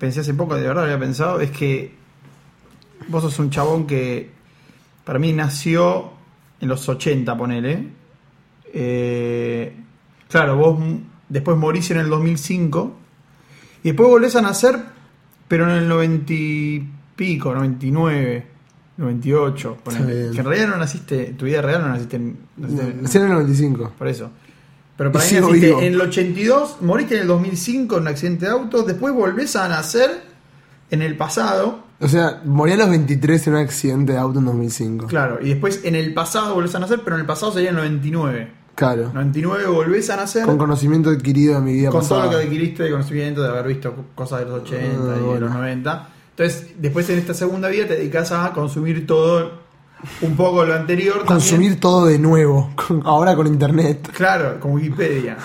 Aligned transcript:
pensé 0.00 0.20
hace 0.20 0.34
poco, 0.34 0.56
de 0.56 0.62
verdad 0.62 0.82
lo 0.82 0.82
había 0.86 0.98
pensado, 0.98 1.40
es 1.40 1.52
que 1.52 1.94
vos 3.08 3.22
sos 3.22 3.38
un 3.38 3.50
chabón 3.50 3.86
que 3.86 4.30
para 5.04 5.18
mí 5.20 5.32
nació 5.32 6.10
en 6.60 6.68
los 6.68 6.88
80, 6.88 7.36
ponele. 7.36 7.86
Eh, 8.72 9.72
claro, 10.28 10.56
vos 10.56 10.78
después 11.28 11.56
morís 11.56 11.90
en 11.90 11.98
el 11.98 12.08
2005 12.08 12.96
y 13.82 13.88
después 13.88 14.08
volvés 14.08 14.36
a 14.36 14.42
nacer, 14.42 14.78
pero 15.48 15.64
en 15.70 15.76
el 15.76 15.88
90 15.88 16.32
y 16.32 16.88
pico, 17.16 17.52
99, 17.54 18.46
98, 18.96 19.78
ponele. 19.82 20.30
Que 20.32 20.38
en 20.40 20.44
realidad 20.44 20.68
no 20.68 20.76
naciste, 20.76 21.34
tu 21.36 21.44
vida 21.46 21.60
real 21.62 21.82
no 21.82 21.88
naciste 21.88 22.16
en... 22.16 22.38
naciste 22.56 22.82
en- 22.84 23.02
Nací 23.02 23.18
en 23.18 23.24
el 23.24 23.30
95. 23.30 23.92
por 23.98 24.08
eso. 24.08 24.30
Pero 25.00 25.12
para 25.12 25.24
mí 25.24 25.32
naciste 25.32 25.70
en 25.86 25.94
el 25.94 26.00
82, 26.02 26.82
moriste 26.82 27.14
en 27.14 27.22
el 27.22 27.26
2005 27.28 27.96
en 27.96 28.02
un 28.02 28.08
accidente 28.08 28.44
de 28.44 28.52
auto, 28.52 28.82
después 28.82 29.14
volvés 29.14 29.56
a 29.56 29.66
nacer 29.66 30.10
en 30.90 31.00
el 31.00 31.16
pasado, 31.16 31.84
O 32.00 32.06
sea, 32.06 32.42
morí 32.44 32.72
a 32.72 32.76
los 32.76 32.90
23 32.90 33.46
en 33.46 33.54
un 33.54 33.60
accidente 33.60 34.12
de 34.12 34.18
auto 34.18 34.40
en 34.40 34.44
2005. 34.44 35.06
claro, 35.06 35.38
y 35.40 35.48
después 35.48 35.80
en 35.84 35.94
el 35.94 36.12
pasado 36.12 36.54
volvés 36.54 36.74
a 36.74 36.80
nacer, 36.80 37.00
pero 37.02 37.16
en 37.16 37.20
el 37.20 37.26
pasado 37.26 37.50
sería 37.50 37.70
el 37.70 37.76
99. 37.76 38.52
Claro. 38.74 39.10
99 39.14 39.68
volvés 39.68 40.10
a 40.10 40.16
nacer 40.16 40.42
Con 40.44 40.58
con, 40.58 40.66
conocimiento 40.66 41.08
adquirido 41.08 41.54
de 41.54 41.60
mi 41.62 41.72
vida 41.72 41.88
todo 41.88 42.00
pasada. 42.00 42.24
lo 42.26 42.30
que 42.32 42.44
adquiriste 42.44 42.82
de 42.82 42.90
conocimiento 42.90 43.42
de 43.42 43.48
haber 43.48 43.68
visto 43.68 43.94
cosas 44.14 44.40
de 44.40 44.44
los 44.50 44.62
80 44.64 44.84
Ah, 44.84 45.16
y 45.18 45.34
de 45.34 45.40
los 45.40 45.50
90. 45.50 46.08
Entonces, 46.36 46.66
después 46.78 47.08
en 47.08 47.18
esta 47.20 47.32
segunda 47.32 47.70
vida 47.70 47.86
te 47.86 47.94
dedicas 47.96 48.32
a 48.32 48.52
consumir 48.52 49.06
todo, 49.06 49.50
un 50.22 50.36
poco 50.36 50.64
lo 50.64 50.74
anterior. 50.74 51.18
también. 51.18 51.26
Consumir 51.38 51.80
todo 51.80 52.06
de 52.06 52.18
nuevo. 52.18 52.70
Ahora 53.04 53.34
con 53.36 53.46
internet. 53.46 54.10
Claro, 54.12 54.58
con 54.60 54.72
Wikipedia. 54.72 55.36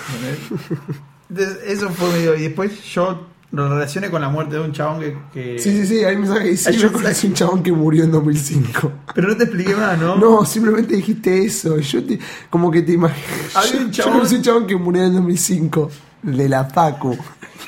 eso 1.68 1.90
fue 1.90 2.12
medio. 2.12 2.36
Y 2.36 2.44
después 2.44 2.84
yo 2.84 3.28
lo 3.52 3.70
relacioné 3.70 4.10
con 4.10 4.22
la 4.22 4.30
muerte 4.30 4.56
de 4.56 4.62
un 4.62 4.72
chabón 4.74 5.00
que. 5.00 5.18
que- 5.34 5.60
Sí, 5.60 5.72
sí, 5.72 5.88
sí. 5.88 6.04
Hay 6.04 6.18
mensaje 6.18 6.44
que 6.44 6.50
dice: 6.52 6.74
Yo 6.78 6.92
conocí 6.92 7.28
un 7.28 7.34
chabón 7.34 7.64
que 7.64 7.72
murió 7.72 8.04
en 8.04 8.12
2005. 8.12 8.92
Pero 9.14 9.30
no 9.30 9.38
te 9.38 9.44
expliqué 9.46 9.76
más, 9.76 9.98
¿no? 10.00 10.16
No, 10.18 10.46
simplemente 10.46 10.96
dijiste 10.96 11.46
eso. 11.46 11.78
Yo 11.80 12.04
te, 12.04 12.20
como 12.50 12.70
que 12.72 12.82
te 12.82 12.94
imaginas. 12.94 13.56
Había 13.56 13.72
Yo, 13.74 13.80
un 13.80 13.92
yo 13.92 14.04
chabón- 14.04 14.14
conocí 14.14 14.36
un 14.36 14.42
chabón 14.42 14.68
que 14.68 14.76
murió 14.76 15.04
en 15.06 15.14
2005. 15.14 15.92
De 16.24 16.50
la 16.50 16.66
Facu. 16.66 17.16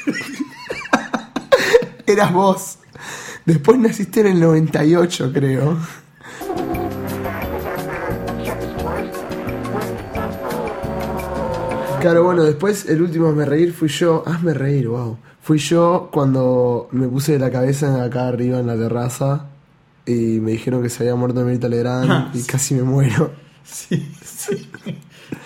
Eras 2.05 2.33
vos. 2.33 2.77
Después 3.45 3.77
naciste 3.79 4.21
en 4.21 4.27
el 4.27 4.39
98, 4.39 5.31
creo. 5.33 5.77
Claro, 11.99 12.23
bueno, 12.23 12.43
después 12.43 12.87
el 12.89 13.01
último 13.01 13.27
hazme 13.29 13.45
reír 13.45 13.73
fui 13.73 13.87
yo. 13.89 14.23
Hazme 14.25 14.53
reír, 14.53 14.87
wow. 14.87 15.17
Fui 15.41 15.57
yo 15.59 16.09
cuando 16.11 16.89
me 16.91 17.07
puse 17.07 17.39
la 17.39 17.49
cabeza 17.51 18.03
acá 18.03 18.27
arriba 18.27 18.59
en 18.59 18.67
la 18.67 18.75
terraza 18.75 19.45
y 20.05 20.39
me 20.39 20.51
dijeron 20.51 20.81
que 20.83 20.89
se 20.89 21.03
había 21.03 21.15
muerto 21.15 21.43
Mirta 21.43 21.69
Legrand 21.69 22.11
Ah, 22.11 22.31
y 22.33 22.39
sí. 22.39 22.47
casi 22.47 22.75
me 22.75 22.83
muero. 22.83 23.31
Sí, 23.63 24.13
sí. 24.23 24.69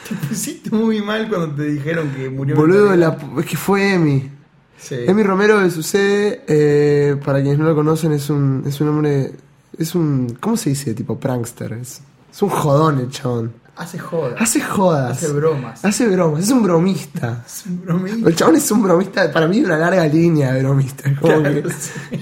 Te 0.08 0.16
pusiste 0.28 0.70
muy 0.70 1.02
mal 1.02 1.28
cuando 1.28 1.56
te 1.56 1.64
dijeron 1.64 2.10
que 2.16 2.30
murió. 2.30 2.56
Boludo, 2.56 2.96
la, 2.96 3.18
es 3.40 3.46
que 3.46 3.58
fue 3.58 3.94
Emi. 3.96 4.30
Sí. 4.78 4.96
Emi 5.08 5.24
Romero 5.24 5.62
le 5.62 5.72
sucede, 5.72 6.44
eh, 6.48 7.16
para 7.24 7.42
quienes 7.42 7.58
no 7.60 7.66
lo 7.66 7.76
conocen, 7.76 8.12
es 8.12 8.30
un, 8.30 8.64
es 8.68 8.80
un 8.82 8.90
hombre, 8.90 9.32
es 9.78 9.96
un, 9.96 10.38
¿cómo 10.40 10.58
se 10.58 10.70
dice? 10.72 10.94
Tipo 10.94 11.20
prankster. 11.20 11.74
Es, 11.74 12.02
es 12.32 12.42
un 12.42 12.50
jodón 12.50 13.00
el 13.00 13.10
chabón. 13.10 13.54
Hace 13.76 13.98
joda. 14.00 14.36
Hace 14.38 14.62
jodas. 14.62 15.12
Hace 15.18 15.32
bromas. 15.34 15.84
Hace 15.86 16.08
bromas, 16.08 16.44
es 16.44 16.52
un 16.52 16.62
bromista. 16.64 17.44
Es 17.46 17.64
un 17.66 17.82
bromista. 17.82 18.30
El 18.30 18.36
chabón 18.36 18.56
es 18.58 18.72
un 18.72 18.84
bromista, 18.84 19.32
para 19.32 19.48
mí 19.48 19.60
una 19.62 19.78
larga 19.78 20.06
línea 20.08 20.54
de 20.54 20.62
bromista. 20.64 21.10
es 21.10 21.18
como 21.20 21.34
Claro, 21.42 21.64
que- 21.64 21.70
sí. 21.72 22.20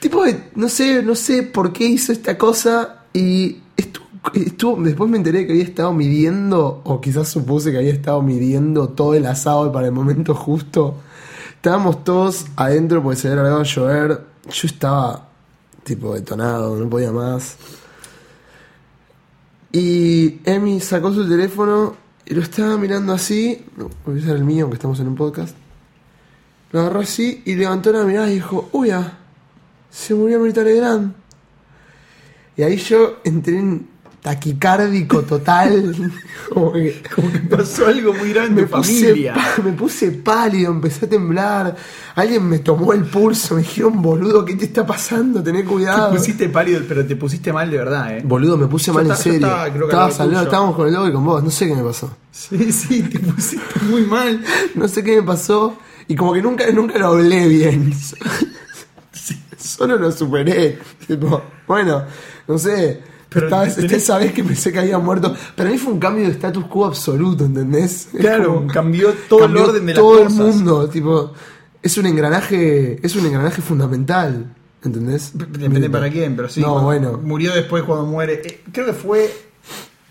Tipo, 0.00 0.24
de- 0.24 0.50
no 0.54 0.68
sé, 0.68 1.02
no 1.02 1.14
sé 1.14 1.42
por 1.44 1.72
qué 1.72 1.84
hizo 1.84 2.12
esta 2.12 2.36
cosa 2.38 3.04
y 3.12 3.58
estuvo, 3.76 4.06
estuvo- 4.34 4.82
después 4.82 5.10
me 5.10 5.16
enteré 5.16 5.46
que 5.46 5.52
había 5.52 5.64
estado 5.64 5.92
midiendo, 5.92 6.82
o 6.84 7.00
quizás 7.00 7.28
supuse 7.28 7.70
que 7.72 7.78
había 7.78 7.92
estado 7.92 8.20
midiendo 8.22 8.88
todo 8.90 9.14
el 9.14 9.26
asado 9.26 9.72
para 9.72 9.86
el 9.86 9.92
momento 9.92 10.34
justo. 10.34 10.96
Estábamos 11.56 12.04
todos 12.04 12.46
adentro 12.56 13.02
porque 13.02 13.18
se 13.18 13.28
había 13.28 13.42
largado 13.42 13.60
a 13.60 13.64
llover. 13.64 14.20
Yo 14.52 14.66
estaba 14.68 15.28
tipo 15.82 16.14
detonado, 16.14 16.76
no 16.76 16.88
podía 16.88 17.10
más. 17.10 17.56
Y 19.72 20.40
Emi 20.44 20.80
sacó 20.80 21.12
su 21.12 21.28
teléfono 21.28 21.96
y 22.24 22.34
lo 22.34 22.42
estaba 22.42 22.76
mirando 22.78 23.12
así. 23.12 23.64
Voy 24.04 24.16
a 24.16 24.18
usar 24.18 24.36
el 24.36 24.44
mío, 24.44 24.64
aunque 24.64 24.76
estamos 24.76 24.98
en 25.00 25.08
un 25.08 25.14
podcast. 25.14 25.56
Lo 26.72 26.80
agarró 26.80 27.00
así 27.00 27.42
y 27.44 27.54
levantó 27.54 27.92
la 27.92 28.04
mirada 28.04 28.30
y 28.30 28.34
dijo: 28.34 28.68
Uy, 28.72 28.90
ah, 28.90 29.18
se 29.90 30.14
murió 30.14 30.40
Mirta 30.40 30.62
Legrand. 30.62 31.14
Y 32.56 32.62
ahí 32.62 32.76
yo 32.76 33.18
entré 33.24 33.58
en 33.58 33.88
taquicárdico 34.22 35.22
total. 35.22 35.94
como 36.52 36.72
que, 36.72 37.02
Como 37.14 37.30
que 37.32 37.38
pasó 37.38 37.86
algo 37.86 38.12
muy 38.14 38.32
grande 38.32 38.62
me 38.62 38.68
puse, 38.68 39.06
familia. 39.08 39.34
me 39.64 39.72
puse 39.72 40.10
pálido, 40.12 40.72
empecé 40.72 41.06
a 41.06 41.08
temblar. 41.08 41.76
Alguien 42.14 42.48
me 42.48 42.58
tomó 42.58 42.92
el 42.92 43.04
pulso, 43.04 43.54
me 43.54 43.62
dijeron, 43.62 44.02
boludo, 44.02 44.44
¿qué 44.44 44.54
te 44.56 44.64
está 44.66 44.84
pasando? 44.86 45.42
Tené 45.42 45.62
Te 45.62 45.68
cuidado. 45.68 46.10
pusiste 46.14 46.48
pálido, 46.48 46.82
pero 46.88 47.06
te 47.06 47.16
pusiste 47.16 47.52
mal 47.52 47.70
de 47.70 47.76
verdad, 47.78 48.16
¿eh? 48.18 48.22
Boludo, 48.24 48.56
me 48.56 48.66
puse 48.66 48.86
Yo 48.88 48.94
mal 48.94 49.06
en 49.06 49.12
estaba- 49.12 49.22
serio. 49.22 49.46
estaba, 49.46 49.64
creo 49.70 49.86
que 49.86 49.92
Estabas 49.92 50.20
al 50.20 50.32
lado, 50.32 50.44
estábamos 50.44 50.76
con 50.76 50.86
el 50.88 50.94
logo 50.94 51.08
y 51.08 51.12
con 51.12 51.24
vos, 51.24 51.44
no 51.44 51.50
sé 51.50 51.66
qué 51.68 51.74
me 51.74 51.82
pasó. 51.84 52.10
Sí, 52.32 52.72
sí, 52.72 53.02
te 53.02 53.18
pusiste 53.20 53.80
muy 53.88 54.02
mal. 54.02 54.42
No 54.74 54.86
sé 54.88 55.02
qué 55.02 55.16
me 55.16 55.22
pasó. 55.22 55.76
Y 56.06 56.16
como 56.16 56.32
que 56.32 56.40
nunca, 56.42 56.64
nunca 56.72 56.98
lo 56.98 57.08
hablé 57.08 57.46
bien. 57.48 57.92
Solo 59.58 59.96
lo 59.96 60.10
superé. 60.10 60.78
Tipo, 61.06 61.42
bueno, 61.66 62.02
no 62.46 62.58
sé. 62.58 63.00
Pero 63.30 63.48
tenés- 63.50 63.78
usted 63.78 64.00
sabés 64.00 64.32
que 64.32 64.42
pensé 64.42 64.72
que 64.72 64.78
había 64.78 64.98
muerto. 64.98 65.34
Para 65.54 65.70
mí 65.70 65.76
fue 65.78 65.92
un 65.92 65.98
cambio 66.00 66.24
de 66.24 66.30
status 66.32 66.64
quo 66.66 66.86
absoluto, 66.86 67.44
¿entendés? 67.44 68.08
Claro, 68.18 68.54
como- 68.56 68.66
cambió 68.72 69.12
todo 69.28 69.40
cambió 69.40 69.64
el 69.64 69.68
orden 69.70 69.86
de 69.86 69.92
las 69.94 70.02
todo 70.02 70.24
cosas. 70.24 70.38
el 70.38 70.38
mundo. 70.54 70.88
Tipo, 70.88 71.32
es 71.82 71.98
un 71.98 72.06
engranaje, 72.06 72.98
es 73.04 73.16
un 73.16 73.26
engranaje 73.26 73.60
fundamental. 73.62 74.54
¿Entendés? 74.82 75.32
Depende 75.34 75.90
para 75.90 76.08
quién, 76.08 76.36
pero 76.36 76.48
sí. 76.48 76.60
No, 76.60 76.80
bueno. 76.84 77.18
Murió 77.22 77.52
después 77.52 77.82
cuando 77.82 78.06
muere. 78.06 78.40
Eh, 78.44 78.60
creo 78.72 78.86
que 78.86 78.92
fue. 78.92 79.28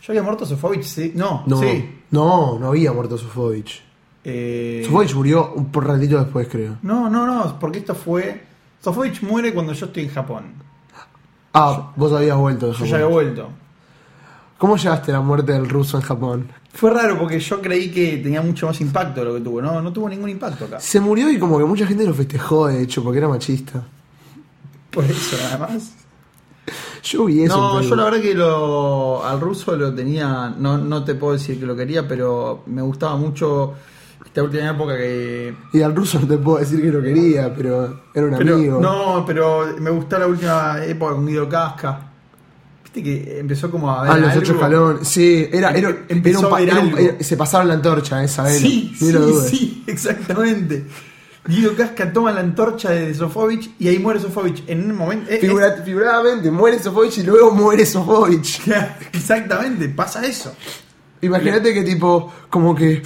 ¿Yo 0.01 0.11
había 0.11 0.21
muerto 0.23 0.45
Sofovich? 0.45 0.83
Sí. 0.83 1.13
No, 1.15 1.43
No, 1.47 1.59
sí. 1.61 1.89
no, 2.11 2.59
no 2.59 2.67
había 2.67 2.91
muerto 2.91 3.17
Sofovich. 3.17 3.81
Eh, 4.25 4.83
Sofovich 4.85 5.13
murió 5.15 5.53
un 5.53 5.71
ratito 5.73 6.19
después, 6.19 6.47
creo. 6.51 6.77
No, 6.81 7.09
no, 7.09 7.25
no, 7.25 7.57
porque 7.59 7.79
esto 7.79 7.95
fue. 7.95 8.41
Sofovich 8.83 9.21
muere 9.23 9.53
cuando 9.53 9.71
yo 9.73 9.85
estoy 9.87 10.03
en 10.03 10.09
Japón. 10.09 10.43
Ah, 11.53 11.91
vos 11.95 12.11
habías 12.13 12.37
vuelto 12.37 12.67
de 12.67 12.71
Yo 12.73 12.77
Japón. 12.77 12.89
ya 12.89 12.95
había 12.95 13.07
vuelto. 13.07 13.49
¿Cómo 14.57 14.75
llegaste 14.77 15.11
a 15.11 15.15
la 15.15 15.21
muerte 15.21 15.51
del 15.51 15.69
ruso 15.69 15.97
en 15.97 16.03
Japón? 16.03 16.47
Fue 16.73 16.91
raro 16.91 17.17
porque 17.17 17.39
yo 17.39 17.61
creí 17.61 17.91
que 17.91 18.17
tenía 18.17 18.41
mucho 18.41 18.67
más 18.67 18.79
impacto 18.81 19.21
de 19.21 19.25
lo 19.27 19.33
que 19.35 19.41
tuvo. 19.41 19.61
No, 19.61 19.81
no 19.81 19.91
tuvo 19.93 20.09
ningún 20.09 20.29
impacto 20.29 20.65
acá. 20.65 20.79
Se 20.79 20.99
murió 20.99 21.29
y 21.31 21.39
como 21.39 21.57
que 21.57 21.65
mucha 21.65 21.85
gente 21.87 22.05
lo 22.05 22.13
festejó, 22.13 22.67
de 22.67 22.81
hecho, 22.83 23.03
porque 23.03 23.19
era 23.19 23.27
machista. 23.27 23.83
Por 24.91 25.03
eso, 25.05 25.37
nada 25.43 25.57
más. 25.69 25.91
Yo 27.03 27.25
vi 27.25 27.43
eso. 27.43 27.55
No, 27.55 27.81
yo 27.81 27.95
la 27.95 28.03
verdad 28.05 28.19
que 28.21 28.33
lo, 28.33 29.23
al 29.25 29.39
ruso 29.39 29.75
lo 29.75 29.93
tenía, 29.93 30.53
no, 30.57 30.77
no 30.77 31.03
te 31.03 31.15
puedo 31.15 31.33
decir 31.33 31.59
que 31.59 31.65
lo 31.65 31.75
quería, 31.75 32.07
pero 32.07 32.63
me 32.65 32.81
gustaba 32.81 33.15
mucho 33.15 33.73
esta 34.27 34.43
última 34.43 34.69
época 34.69 34.95
que... 34.95 35.53
Y 35.73 35.81
al 35.81 35.95
ruso 35.95 36.19
no 36.19 36.27
te 36.27 36.37
puedo 36.37 36.59
decir 36.59 36.81
que 36.81 36.87
lo 36.91 37.01
quería, 37.01 37.53
pero 37.55 38.01
era 38.13 38.25
un 38.27 38.37
pero- 38.37 38.55
amigo. 38.55 38.79
no, 38.79 39.23
pero 39.25 39.75
me 39.79 39.89
gustó 39.89 40.19
la 40.19 40.27
última 40.27 40.77
época 40.85 41.13
con 41.15 41.25
Guido 41.25 41.49
Casca. 41.49 42.11
Viste 42.83 43.03
que 43.03 43.39
empezó 43.39 43.69
como 43.71 43.91
a 43.91 44.03
ver 44.03 44.11
Ah, 44.11 44.17
los 44.17 44.29
algo. 44.29 44.41
ocho 44.41 44.53
escalones. 44.53 45.07
Sí, 45.07 45.47
era, 45.51 45.71
era, 45.71 45.89
Em- 45.89 46.05
empezó 46.09 46.39
era 46.39 46.47
un 46.47 46.53
a 46.53 46.57
ver 46.59 46.69
era 46.69 46.79
un- 46.79 46.87
algo. 46.87 46.97
era- 46.99 47.23
se 47.23 47.37
pasaron 47.37 47.67
la 47.67 47.73
antorcha 47.75 48.23
esa. 48.23 48.47
Sí, 48.49 48.91
ni 49.01 49.07
sí, 49.07 49.11
dudes. 49.13 49.49
sí, 49.49 49.83
exactamente. 49.87 50.85
Guido 51.47 51.73
Casca 51.75 52.11
toma 52.11 52.31
la 52.33 52.41
antorcha 52.41 52.89
de 52.91 53.13
Sofovich 53.15 53.71
y 53.79 53.87
ahí 53.87 53.99
muere 53.99 54.19
Sofovich 54.19 54.63
en 54.67 54.91
un 54.91 54.97
momento... 54.97 55.31
eh, 55.31 55.37
Figura- 55.39 55.71
figuradamente, 55.83 56.51
muere 56.51 56.77
Sofovich 56.79 57.19
y 57.19 57.23
luego 57.23 57.51
muere 57.51 57.85
Sofovich. 57.85 58.61
exactamente, 59.13 59.87
pasa 59.89 60.25
eso. 60.25 60.53
Imagínate 61.21 61.73
que 61.73 61.83
tipo, 61.83 62.31
como 62.49 62.75
que 62.75 63.01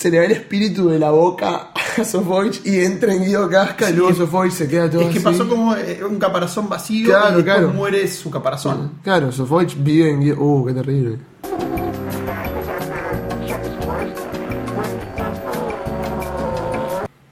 se 0.00 0.10
le 0.10 0.18
va 0.18 0.24
el 0.24 0.32
espíritu 0.32 0.88
de 0.88 0.98
la 0.98 1.10
boca 1.10 1.72
a 1.98 2.04
Sofovich 2.04 2.62
y 2.64 2.80
entra 2.80 3.12
en 3.12 3.22
Guido 3.22 3.50
Casca 3.50 3.90
y 3.90 3.92
luego 3.92 4.14
Sofovich 4.14 4.52
se 4.52 4.66
queda 4.66 4.88
todo 4.88 5.02
Es 5.02 5.08
que 5.08 5.18
así. 5.18 5.24
pasó 5.24 5.46
como 5.46 5.76
eh, 5.76 6.00
un 6.02 6.18
caparazón 6.18 6.70
vacío 6.70 7.08
Claro, 7.10 7.40
y 7.40 7.42
claro. 7.44 7.68
muere 7.68 8.08
su 8.08 8.30
caparazón. 8.30 8.92
Claro, 9.02 9.30
Sofovich 9.30 9.76
vive 9.76 10.08
en 10.10 10.20
Guido... 10.20 10.36
Uh, 10.40 10.64
qué 10.66 10.72
terrible. 10.72 11.18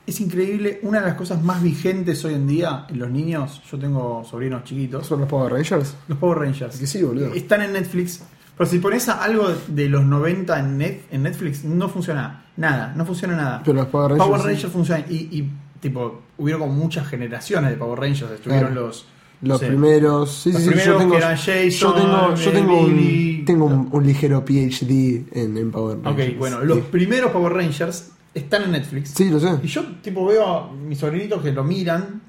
Es 0.06 0.20
increíble, 0.22 0.80
una 0.82 1.00
de 1.00 1.06
las 1.06 1.16
cosas 1.16 1.42
más 1.44 1.62
vigentes 1.62 2.24
hoy 2.24 2.32
en 2.34 2.46
día 2.46 2.86
en 2.88 2.98
los 2.98 3.10
niños, 3.10 3.60
yo 3.70 3.78
tengo 3.78 4.24
sobrinos 4.24 4.64
chiquitos, 4.64 5.06
¿Son 5.06 5.20
los 5.20 5.28
Power 5.28 5.52
Rangers? 5.52 5.94
los 6.08 6.16
Power 6.18 6.38
Rangers. 6.38 6.78
Que 6.78 6.86
sí, 6.86 7.02
boludo. 7.02 7.34
Están 7.34 7.60
en 7.60 7.74
Netflix, 7.74 8.22
pero 8.58 8.68
si 8.68 8.78
pones 8.80 9.08
algo 9.08 9.48
de 9.68 9.88
los 9.88 10.04
90 10.04 10.58
en, 10.58 10.78
Net- 10.78 11.00
en 11.10 11.22
Netflix, 11.22 11.64
no 11.64 11.88
funciona 11.88 12.44
nada, 12.56 12.92
no 12.96 13.06
funciona 13.06 13.36
nada. 13.36 13.62
Pero 13.64 13.76
los 13.78 13.86
Power 13.86 14.10
Rangers... 14.10 14.26
Power 14.28 14.40
sí. 14.42 14.46
Rangers 14.48 14.72
funciona 14.72 15.04
y, 15.08 15.14
y 15.30 15.50
tipo, 15.80 16.22
hubieron 16.38 16.62
como 16.62 16.74
muchas 16.74 17.06
generaciones 17.06 17.70
de 17.70 17.76
Power 17.76 18.00
Rangers. 18.00 18.32
Estuvieron 18.32 18.72
Claro. 18.72 18.86
los. 18.88 19.06
Los 19.40 19.50
no 19.50 19.58
sé, 19.60 19.66
primeros, 19.68 20.32
sí, 20.32 20.50
los 20.52 20.60
sí, 20.62 20.64
sí, 20.64 20.74
primeros 20.74 20.94
yo 20.94 20.98
tengo, 20.98 21.12
que 21.12 21.18
eran 21.18 21.36
Jason, 21.36 21.70
yo 21.70 21.92
tengo, 21.94 22.34
yo 22.34 22.50
eh, 22.50 22.52
tengo, 22.52 22.86
Billy. 22.86 23.38
un, 23.38 23.44
tengo 23.44 23.64
un, 23.66 23.88
un 23.92 24.04
ligero 24.04 24.44
PhD 24.44 25.26
en, 25.30 25.56
en 25.56 25.70
Power 25.70 25.98
Ok, 25.98 26.04
Rangers. 26.06 26.38
bueno, 26.38 26.64
los 26.64 26.78
Sí. 26.78 26.84
primeros 26.90 27.30
Power 27.30 27.52
Rangers 27.52 28.10
están 28.34 28.64
en 28.64 28.72
Netflix. 28.72 29.10
Sí, 29.10 29.30
lo 29.30 29.38
sé. 29.38 29.50
Y 29.62 29.68
yo, 29.68 29.84
tipo, 30.02 30.26
veo 30.26 30.44
a 30.44 30.72
mis 30.72 30.98
sobrinitos 30.98 31.40
que 31.40 31.52
lo 31.52 31.62
miran 31.62 32.20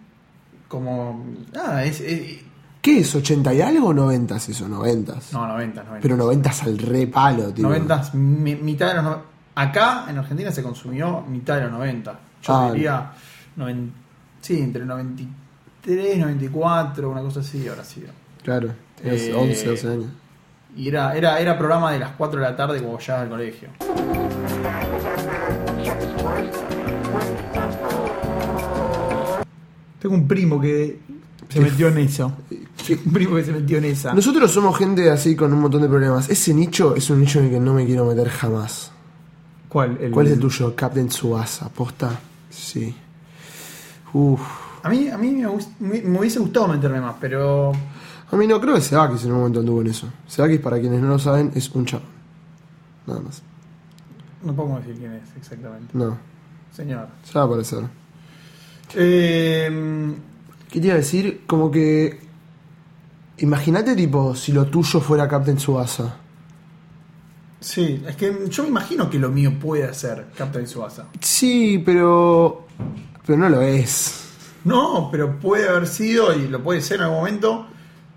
como. 0.67 1.25
Ah, 1.55 1.83
es. 1.83 1.99
es- 2.01 2.41
¿Qué 2.81 2.99
es? 2.99 3.13
¿80 3.15 3.55
y 3.55 3.61
algo 3.61 3.87
o 3.89 3.93
90 3.93 4.37
eso? 4.37 4.67
90. 4.67 5.13
no, 5.33 5.47
90, 5.47 5.83
90. 5.83 6.01
Pero 6.01 6.15
90 6.15 6.51
al 6.63 6.77
re 6.77 7.07
palo, 7.07 7.53
tío. 7.53 7.63
90, 7.67 8.11
mi- 8.13 8.55
mitad 8.55 8.87
de 8.89 8.93
los. 8.95 9.03
no- 9.03 9.21
Acá 9.55 10.05
en 10.07 10.17
Argentina 10.17 10.51
se 10.51 10.63
consumió 10.63 11.21
mitad 11.27 11.55
de 11.55 11.63
los 11.63 11.71
90. 11.73 12.17
Yo 12.43 12.53
Ah. 12.55 12.71
diría. 12.71 13.11
noven- 13.57 13.91
sí, 14.39 14.57
entre 14.61 14.85
93, 14.85 16.17
94, 16.17 17.09
una 17.11 17.21
cosa 17.21 17.41
así 17.41 17.67
ahora 17.67 17.83
sí. 17.83 18.05
Claro, 18.41 18.69
es 19.03 19.23
Eh, 19.23 19.33
11, 19.33 19.67
12 19.67 19.87
años. 19.89 20.05
Y 20.77 20.87
era, 20.87 21.13
era, 21.17 21.39
era 21.39 21.57
programa 21.57 21.91
de 21.91 21.99
las 21.99 22.11
4 22.11 22.39
de 22.39 22.45
la 22.45 22.55
tarde 22.55 22.81
como 22.81 22.97
ya 22.99 23.19
al 23.21 23.27
colegio. 23.29 23.67
Tengo 29.99 30.15
un 30.15 30.27
primo 30.27 30.61
que 30.61 30.99
se 31.49 31.59
metió 31.59 31.87
en 31.89 31.97
eso. 31.97 32.31
Un 33.05 33.11
primo 33.13 33.35
que 33.35 33.43
se 33.43 33.51
metió 33.51 33.77
en 33.79 33.85
esa. 33.85 34.13
Nosotros 34.13 34.51
somos 34.51 34.77
gente 34.77 35.09
así 35.09 35.35
con 35.35 35.51
un 35.51 35.59
montón 35.61 35.81
de 35.81 35.87
problemas. 35.89 36.29
Ese 36.29 36.53
nicho 36.53 36.95
es 36.95 37.09
un 37.09 37.19
nicho 37.19 37.39
en 37.39 37.45
el 37.45 37.51
que 37.51 37.59
no 37.59 37.73
me 37.73 37.85
quiero 37.85 38.05
meter 38.05 38.29
jamás. 38.29 38.91
¿Cuál? 39.67 39.97
¿Cuál 40.11 40.27
es 40.27 40.33
el 40.33 40.39
tuyo? 40.39 40.75
Captain 40.75 41.07
Tsubasa. 41.09 41.69
¿Posta? 41.69 42.19
Sí. 42.49 42.95
Uf. 44.13 44.41
A 44.83 44.89
mí, 44.89 45.09
a 45.09 45.17
mí 45.17 45.31
me, 45.31 45.47
me- 45.79 46.01
me 46.01 46.19
hubiese 46.19 46.39
gustado 46.39 46.67
meterme 46.67 47.01
más, 47.01 47.15
pero. 47.19 47.71
A 48.31 48.35
mí 48.35 48.45
no 48.47 48.61
creo 48.61 48.75
que 48.75 48.81
Sebakis 48.81 49.25
en 49.25 49.31
un 49.31 49.37
momento 49.39 49.59
anduvo 49.59 49.81
en 49.81 49.87
eso. 49.87 50.07
Sebakis, 50.27 50.59
para 50.59 50.79
quienes 50.79 51.01
no 51.01 51.07
lo 51.09 51.19
saben, 51.19 51.51
es 51.55 51.69
un 51.71 51.85
chavo. 51.85 52.03
Nada 53.07 53.19
más. 53.21 53.41
No 54.43 54.53
podemos 54.55 54.79
decir 54.85 54.99
quién 54.99 55.13
es 55.13 55.23
exactamente. 55.35 55.87
No, 55.97 56.17
Señor. 56.71 57.07
ya 57.25 57.33
va 57.39 57.41
a 57.41 57.45
aparecer. 57.45 57.83
Eh, 58.95 60.15
¿Qué 60.69 60.79
te 60.79 60.87
iba 60.87 60.93
a 60.95 60.97
decir? 60.99 61.41
Como 61.47 61.71
que. 61.71 62.19
Imagínate, 63.39 63.95
tipo, 63.95 64.35
si 64.35 64.51
lo 64.51 64.65
tuyo 64.67 64.99
fuera 64.99 65.27
Captain 65.27 65.57
Tsubasa. 65.57 66.17
sí, 67.59 68.03
es 68.07 68.15
que 68.15 68.45
yo 68.49 68.63
me 68.63 68.69
imagino 68.69 69.09
que 69.09 69.17
lo 69.19 69.29
mío 69.29 69.53
puede 69.59 69.93
ser 69.93 70.27
Captain 70.37 70.67
Suasa. 70.67 71.07
Sí, 71.19 71.81
pero. 71.85 72.67
Pero 73.25 73.37
no 73.39 73.49
lo 73.49 73.61
es. 73.61 74.25
No, 74.65 75.09
pero 75.11 75.39
puede 75.39 75.69
haber 75.69 75.87
sido 75.87 76.35
y 76.35 76.47
lo 76.47 76.61
puede 76.61 76.81
ser 76.81 76.97
en 76.97 77.03
algún 77.03 77.19
momento, 77.19 77.67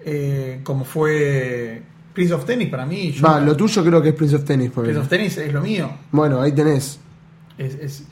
eh, 0.05 0.61
como 0.65 0.85
fue 0.85 1.83
Prince 2.13 2.35
of 2.35 2.45
Tennis 2.45 2.69
para 2.69 2.85
mí. 2.85 3.15
Va, 3.25 3.39
lo 3.41 3.57
tuyo 3.57 3.85
creo 3.85 4.03
que 4.03 4.09
es 4.11 4.15
Prince 4.15 4.37
of 4.37 4.45
Tennis. 4.45 4.71
por 4.71 4.83
Prince 4.85 5.01
of 5.01 5.09
Tennis 5.09 5.39
es 5.39 5.53
lo 5.53 5.61
mío. 5.61 5.91
Bueno, 6.11 6.41
ahí 6.41 6.53
tenés. 6.53 6.99
Es, 7.59 7.75
es- 7.75 8.05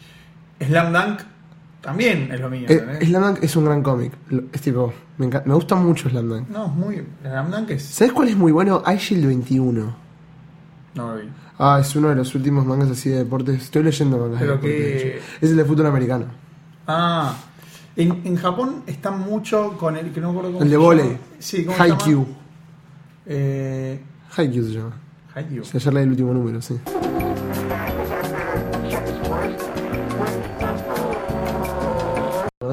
Slam 0.64 0.92
Dunk 0.92 1.20
también 1.80 2.30
es 2.32 2.40
lo 2.40 2.50
mío. 2.50 2.66
Eh, 2.68 2.74
¿entendés? 2.74 3.08
Slam 3.08 3.22
Dunk 3.22 3.38
es 3.42 3.56
un 3.56 3.64
gran 3.64 3.82
cómic. 3.82 4.12
Es 4.52 4.60
tipo, 4.60 4.92
me, 5.18 5.26
enca- 5.30 5.42
me 5.44 5.54
gusta 5.54 5.74
mucho 5.76 6.08
Slam 6.10 6.28
Dunk. 6.28 6.48
No, 6.48 6.66
es 6.66 6.72
muy. 6.72 7.04
Slam 7.22 7.50
Dunk 7.50 7.70
es. 7.70 7.82
¿Sabes 7.82 8.12
cuál 8.12 8.28
es 8.28 8.36
muy 8.36 8.52
bueno? 8.52 8.82
iShield 8.94 9.26
21. 9.26 9.94
No 10.94 11.14
lo 11.14 11.20
vi. 11.20 11.28
Ah, 11.58 11.78
es 11.80 11.94
uno 11.94 12.08
de 12.08 12.14
los 12.16 12.34
últimos 12.34 12.64
mangas 12.66 12.90
así 12.90 13.10
de 13.10 13.18
deportes. 13.18 13.62
Estoy 13.62 13.82
leyendo 13.82 14.18
mangas 14.18 14.40
Pero 14.40 14.56
de 14.56 14.68
deportes. 14.68 15.02
que- 15.02 15.08
de. 15.08 15.20
Es 15.40 15.50
el 15.50 15.56
de 15.56 15.64
fútbol 15.64 15.86
americano. 15.86 16.24
Ah, 16.86 17.34
en, 17.96 18.20
en 18.24 18.36
Japón 18.36 18.82
está 18.86 19.10
mucho 19.10 19.76
con 19.78 19.96
el 19.96 20.10
que 20.10 20.20
no 20.20 20.32
me 20.32 20.38
acuerdo 20.38 20.52
cómo 20.58 20.62
El 20.64 20.68
de 20.70 20.74
se 20.74 20.78
volei. 20.78 21.18
Sí, 21.38 21.64
¿cómo 21.64 21.76
se 21.76 21.82
Haikyuu. 21.82 22.22
llama? 22.24 22.36
Eh, 23.26 24.00
Haikyuu 24.36 24.64
se 24.64 24.70
llama. 24.72 24.92
Haikyuu. 25.34 25.64
Ayer 25.74 25.94
leí 25.94 26.02
el 26.04 26.10
último 26.10 26.32
número, 26.34 26.60
sí. 26.62 26.76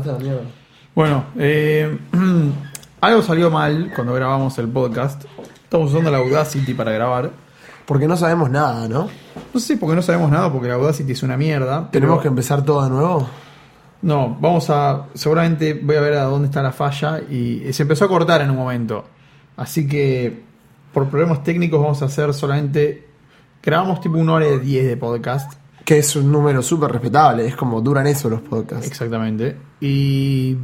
Mandaste 0.08 0.10
a 0.10 0.14
la 0.14 0.20
mierda. 0.20 0.42
Bueno, 0.96 1.26
eh, 1.38 1.98
algo 3.02 3.22
salió 3.22 3.52
mal 3.52 3.92
cuando 3.96 4.14
grabamos 4.14 4.58
el 4.58 4.68
podcast. 4.68 5.26
Estamos 5.64 5.92
usando 5.92 6.10
la 6.12 6.18
Audacity 6.20 6.74
para 6.74 6.92
grabar. 6.92 7.32
Porque 7.86 8.08
no 8.08 8.18
sabemos 8.18 8.50
nada, 8.50 8.88
¿no? 8.88 9.08
No 9.54 9.60
sé 9.60 9.78
por 9.78 9.90
qué 9.90 9.96
no 9.96 10.02
sabemos 10.02 10.30
nada, 10.30 10.52
porque 10.52 10.68
la 10.68 10.74
Audacity 10.76 11.12
es 11.14 11.24
una 11.24 11.38
mierda. 11.38 11.90
pero- 11.90 11.92
Tenemos 11.92 12.22
que 12.22 12.28
empezar 12.28 12.64
todo 12.66 12.84
de 12.84 12.90
nuevo. 12.90 13.28
No, 14.02 14.38
vamos 14.40 14.70
a. 14.70 15.06
Seguramente 15.14 15.74
voy 15.74 15.96
a 15.96 16.02
ver 16.02 16.14
a 16.16 16.24
dónde 16.24 16.48
está 16.48 16.62
la 16.62 16.72
falla. 16.72 17.20
Y 17.22 17.72
se 17.74 17.84
empezó 17.84 18.06
a 18.06 18.08
cortar 18.08 18.42
en 18.42 18.52
un 18.52 18.58
momento. 18.58 19.06
Así 19.56 19.88
que, 19.88 20.44
por 20.94 21.08
problemas 21.10 21.44
técnicos, 21.44 21.82
vamos 21.82 22.02
a 22.02 22.06
hacer 22.06 22.34
solamente. 22.34 23.08
Grabamos 23.64 24.02
tipo 24.02 24.18
una 24.18 24.34
hora 24.34 24.48
y 24.48 24.60
diez 24.60 24.86
de 24.86 24.98
podcast. 24.98 25.54
Que 25.88 26.00
es 26.00 26.18
un 26.18 26.30
número 26.30 26.62
súper 26.62 26.92
respetable. 26.92 27.48
Es 27.48 27.56
como 27.56 27.80
duran 27.80 28.06
eso 28.08 28.30
los 28.30 28.42
podcasts. 28.42 28.86
Exactamente. 28.86 29.56
Y. 29.80 30.58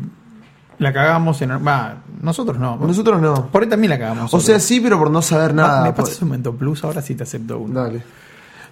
La 0.80 0.92
cagamos 0.92 1.42
en. 1.42 1.66
Va, 1.66 2.04
nosotros 2.22 2.60
no. 2.60 2.76
Nosotros 2.76 3.22
no. 3.22 3.48
Por 3.48 3.64
ahí 3.64 3.70
también 3.70 3.92
la 3.92 4.00
cagamos. 4.00 4.34
O 4.34 4.42
sea, 4.42 4.60
sí, 4.60 4.82
pero 4.82 5.00
por 5.00 5.10
no 5.10 5.22
saber 5.22 5.54
nada. 5.54 5.82
¿Me 5.86 5.94
por- 5.94 6.04
pasas 6.04 6.22
un 6.24 6.32
Mento 6.32 6.54
Plus? 6.54 6.84
Ahora 6.84 7.02
sí 7.02 7.16
te 7.16 7.24
acepto 7.24 7.58
uno. 7.58 7.82
Dale. 7.82 8.04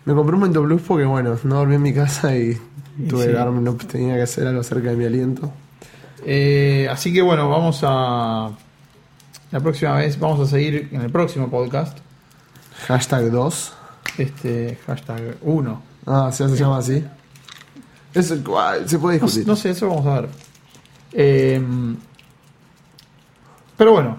Me 0.03 0.13
compré 0.13 0.35
un 0.35 0.41
Mento 0.41 0.61
Plus 0.61 0.81
porque, 0.81 1.05
bueno, 1.05 1.37
no 1.45 1.55
dormí 1.55 1.75
en 1.75 1.81
mi 1.83 1.93
casa 1.93 2.35
y 2.35 2.59
tuve 3.07 3.21
sí. 3.21 3.27
que 3.29 3.33
darme, 3.33 3.61
no 3.61 3.75
tenía 3.75 4.15
que 4.15 4.23
hacer 4.23 4.45
algo 4.45 4.59
acerca 4.59 4.89
de 4.89 4.97
mi 4.97 5.05
aliento. 5.05 5.53
Eh, 6.25 6.89
así 6.91 7.13
que 7.13 7.21
bueno, 7.21 7.47
vamos 7.49 7.79
a. 7.83 8.51
La 9.51 9.59
próxima 9.61 9.93
vez 9.95 10.19
vamos 10.19 10.41
a 10.41 10.51
seguir 10.51 10.89
en 10.91 10.99
el 10.99 11.11
próximo 11.11 11.49
podcast. 11.49 11.97
Hashtag 12.87 13.31
2. 13.31 13.73
Este 14.17 14.77
hashtag 14.85 15.37
1. 15.43 15.90
Ah, 16.05 16.29
¿se 16.31 16.47
se 16.49 16.55
llama 16.55 16.77
así? 16.79 17.03
Eso, 18.13 18.35
se 18.35 18.41
puede 18.99 19.19
No, 19.19 19.25
discutir. 19.25 19.47
no 19.47 19.55
sé, 19.55 19.69
eso 19.71 19.87
vamos 19.87 20.05
a 20.07 20.21
ver. 20.21 20.29
Eh, 21.13 21.61
pero 23.77 23.93
bueno, 23.93 24.17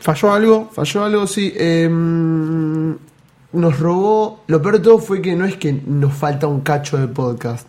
falló 0.00 0.32
algo. 0.32 0.70
Falló 0.72 1.04
algo, 1.04 1.26
sí. 1.26 1.52
em, 1.56 2.96
nos 3.52 3.78
robó. 3.78 4.44
Lo 4.46 4.60
peor 4.62 4.78
de 4.78 4.80
todo 4.84 4.98
fue 4.98 5.22
que 5.22 5.34
no 5.36 5.44
es 5.44 5.56
que 5.56 5.72
nos 5.72 6.12
falta 6.14 6.46
un 6.46 6.60
cacho 6.60 6.98
de 6.98 7.08
podcast, 7.08 7.66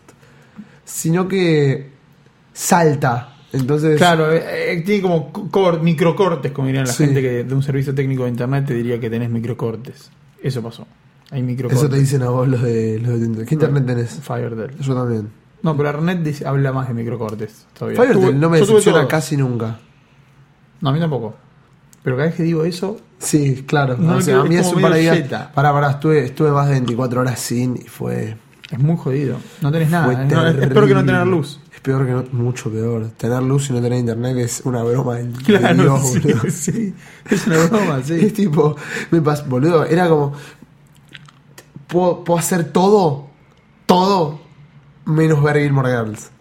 sino 0.86 1.27
que 1.27 1.91
salta. 2.53 3.27
Entonces, 3.53 3.98
Claro, 3.98 4.31
eh, 4.31 4.74
eh, 4.74 4.81
tiene 4.86 5.01
como 5.01 5.31
cor- 5.31 5.81
microcortes, 5.81 6.51
como 6.53 6.67
dirían 6.67 6.86
la 6.86 6.93
Sí. 6.93 7.03
gente 7.05 7.22
que 7.22 7.43
de 7.43 7.53
un 7.53 7.63
servicio 7.63 7.93
técnico 7.93 8.24
de 8.24 8.29
internet 8.29 8.65
te 8.67 8.74
diría 8.74 9.00
que 9.00 9.10
tenés 9.10 9.29
microcortes. 9.29 10.10
Eso 10.41 10.62
pasó. 10.62 10.88
Hay 11.31 11.41
microcortes. 11.43 11.79
eso 11.79 11.89
te 11.89 11.97
dicen 11.97 12.21
a 12.23 12.29
vos 12.29 12.47
los 12.47 12.61
de, 12.61 13.00
los 13.00 13.19
de 13.19 13.25
internet. 13.25 13.47
¿Qué 13.47 13.55
internet 13.55 13.85
tenés? 13.85 14.19
Firedell. 14.21 14.77
Yo 14.79 14.93
también. 14.93 15.29
No, 15.63 15.77
pero 15.77 15.89
Arnet 15.89 16.19
dice- 16.23 16.45
habla 16.45 16.73
más 16.73 16.88
de 16.88 16.93
microcortes. 16.93 17.65
Todavía. 17.77 18.01
Fivertel 18.01 18.21
Tuve- 18.31 18.35
no 18.39 18.50
me 18.50 18.59
decepciona 18.59 19.07
casi 19.07 19.38
nunca. 19.38 19.79
No, 20.81 20.89
a 20.89 20.93
mí 20.93 21.00
tampoco. 21.00 21.35
Pero 22.03 22.15
cada 22.17 22.27
vez 22.27 22.35
que 22.35 22.43
digo 22.43 22.63
eso, 22.63 22.97
Sí, 23.19 23.63
claro. 23.67 23.95
No, 23.97 24.15
o 24.17 24.21
sea, 24.21 24.39
es 24.39 24.45
a 24.45 24.47
mí 24.47 24.55
es 24.55 24.65
un 24.73 24.81
par 24.81 24.93
de 24.93 24.97
medio 24.97 25.11
días. 25.13 25.23
yeta. 25.25 25.51
Pará, 25.53 25.71
pará, 25.71 25.91
estuve, 25.91 26.25
estuve 26.25 26.50
más 26.51 26.65
de 26.67 26.71
24 26.73 27.21
horas 27.21 27.39
sin 27.39 27.75
y 27.77 27.81
fue. 27.81 28.35
es 28.71 28.79
muy 28.79 28.97
jodido. 28.97 29.38
No 29.61 29.71
tenés 29.71 29.91
nada. 29.91 30.05
fue 30.05 30.13
Es, 30.25 30.31
no, 30.31 30.47
es- 30.47 30.55
es 30.57 30.67
peor 30.69 30.88
que 30.88 30.93
no 30.95 31.05
tener 31.05 31.27
luz. 31.27 31.59
Es 31.71 31.79
peor 31.81 32.05
que 32.07 32.11
no, 32.13 32.23
mucho 32.31 32.71
peor. 32.71 33.09
Tener 33.17 33.43
luz 33.43 33.69
y 33.69 33.73
no 33.73 33.81
tener 33.81 34.00
internet 34.00 34.38
es 34.38 34.61
una 34.65 34.81
broma 34.81 35.17
del 35.17 35.33
de 35.33 35.43
Claro, 35.43 35.83
Dios, 35.83 36.01
sí, 36.09 36.19
boludo. 36.19 36.41
sí. 36.50 36.95
Es 37.29 37.45
una 37.45 37.65
broma, 37.67 38.00
Es 38.01 38.07
sí. 38.07 38.31
tipo, 38.31 38.75
me 39.11 39.21
pas, 39.21 39.47
boludo, 39.47 39.85
era 39.85 40.09
como. 40.09 40.33
Puedo, 41.91 42.24
puedo 42.24 42.39
hacer 42.39 42.71
todo, 42.71 43.27
todo, 43.86 44.39
menos 45.05 45.43
ver 45.43 45.57
Gilmore 45.57 45.89
Girls. 45.89 46.31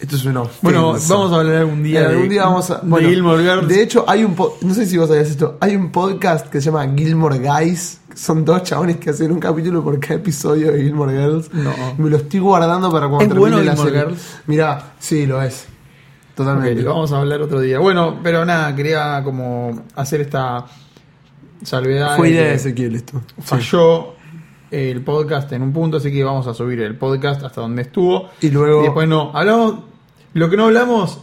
Esto 0.00 0.16
es 0.16 0.24
una 0.24 0.40
ofensa. 0.42 0.58
Bueno, 0.62 0.92
vamos 1.08 1.32
a 1.32 1.36
hablar 1.36 1.56
algún 1.56 1.82
día, 1.82 2.00
Eh, 2.00 2.06
algún 2.06 2.22
de, 2.24 2.28
día 2.30 2.44
vamos 2.44 2.70
a. 2.70 2.78
de 2.78 2.88
bueno, 2.88 3.08
Gilmore 3.08 3.42
Girls. 3.44 3.68
De 3.68 3.82
hecho, 3.82 4.04
hay 4.08 4.24
un. 4.24 4.34
No 4.62 4.74
sé 4.74 4.86
si 4.86 4.96
vos 4.96 5.08
sabías 5.08 5.28
esto. 5.30 5.58
Hay 5.60 5.76
un 5.76 5.92
podcast 5.92 6.48
que 6.48 6.60
se 6.60 6.70
llama 6.72 6.88
Gilmore 6.96 7.38
Guys. 7.38 8.00
Son 8.16 8.44
dos 8.44 8.64
chabones 8.64 8.96
que 8.96 9.10
hacen 9.10 9.30
un 9.30 9.38
capítulo 9.38 9.84
por 9.84 10.00
cada 10.00 10.14
episodio 10.14 10.72
de 10.72 10.82
Gilmore 10.82 11.12
Girls. 11.12 11.54
No. 11.54 11.72
Me 11.98 12.10
lo 12.10 12.16
estoy 12.16 12.40
guardando 12.40 12.90
para 12.90 13.06
cuando 13.08 13.22
¿Es 13.22 13.28
termine 13.28 13.50
bueno 13.56 13.62
la 13.62 13.76
Gilmore. 13.76 13.98
Girls? 14.00 14.38
Mirá, 14.46 14.92
sí, 14.98 15.24
lo 15.26 15.40
es. 15.40 15.66
Totalmente. 16.34 16.82
lo 16.82 16.94
vamos 16.94 17.12
a 17.12 17.18
hablar 17.18 17.42
otro 17.42 17.60
día. 17.60 17.78
Bueno, 17.78 18.18
pero 18.22 18.44
nada, 18.44 18.74
quería 18.74 19.22
como 19.22 19.84
hacer 19.94 20.22
esta 20.22 20.64
salvedad. 21.62 22.16
Fue 22.16 22.28
de 22.28 22.34
idea 22.34 22.44
de 22.48 22.54
Ezequiel 22.54 22.96
esto. 22.96 23.20
Falló 23.42 24.14
el 24.70 25.02
podcast 25.02 25.50
en 25.52 25.62
un 25.62 25.72
punto, 25.72 25.96
así 25.98 26.12
que 26.12 26.22
vamos 26.24 26.46
a 26.46 26.54
subir 26.54 26.80
el 26.80 26.96
podcast 26.96 27.42
hasta 27.42 27.60
donde 27.60 27.82
estuvo. 27.82 28.30
Y 28.40 28.50
luego. 28.50 28.80
Y 28.80 28.84
después 28.84 29.08
no. 29.08 29.30
Hablamos. 29.34 29.80
Lo 30.32 30.48
que 30.48 30.56
no 30.56 30.66
hablamos, 30.66 31.18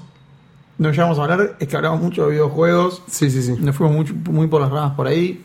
no 0.78 0.92
llegamos 0.92 1.18
a 1.20 1.24
hablar, 1.24 1.56
es 1.60 1.68
que 1.68 1.76
hablamos 1.78 2.02
mucho 2.02 2.26
de 2.26 2.32
videojuegos. 2.32 3.02
Sí, 3.08 3.32
sí, 3.32 3.42
sí. 3.42 3.56
Nos 3.60 3.76
fuimos 3.76 3.96
mucho- 3.96 4.14
muy 4.32 4.48
por 4.48 4.60
las 4.62 4.70
ramas 4.70 4.94
por 4.96 5.08
ahí. 5.08 5.44